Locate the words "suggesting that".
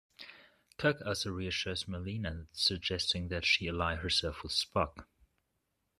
2.53-3.45